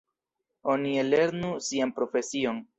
[0.75, 2.63] Oni ellernu sian profesion.